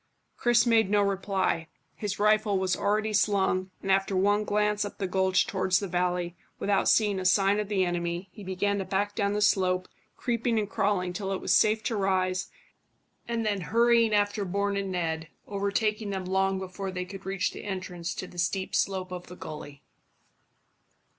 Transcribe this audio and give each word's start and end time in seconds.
Chris 0.35 0.65
made 0.65 0.89
no 0.89 0.99
reply. 1.03 1.67
His 1.93 2.17
rifle 2.17 2.57
was 2.57 2.75
already 2.75 3.13
slung, 3.13 3.69
and 3.83 3.91
after 3.91 4.15
one 4.15 4.45
glance 4.45 4.83
up 4.83 4.97
the 4.97 5.05
gulch 5.05 5.45
towards 5.45 5.77
the 5.79 5.87
valley, 5.87 6.35
without 6.57 6.89
seeing 6.89 7.19
a 7.19 7.23
sign 7.23 7.59
of 7.59 7.67
the 7.67 7.85
enemy, 7.85 8.27
he 8.31 8.43
began 8.43 8.79
to 8.79 8.83
back 8.83 9.13
down 9.13 9.33
the 9.33 9.43
slope, 9.43 9.87
creeping 10.17 10.57
and 10.57 10.67
crawling 10.71 11.13
till 11.13 11.31
it 11.31 11.39
was 11.39 11.55
safe 11.55 11.83
to 11.83 11.95
rise, 11.95 12.49
and 13.27 13.45
then 13.45 13.61
hurrying 13.61 14.11
after 14.11 14.43
Bourne 14.43 14.75
and 14.75 14.91
Ned, 14.91 15.27
overtaking 15.45 16.09
them 16.09 16.25
long 16.25 16.57
before 16.57 16.89
they 16.89 17.05
could 17.05 17.23
reach 17.23 17.51
the 17.51 17.63
entrance 17.63 18.15
to 18.15 18.25
the 18.25 18.39
steep 18.39 18.73
slope 18.73 19.11
of 19.11 19.27
the 19.27 19.35
gully. 19.35 19.83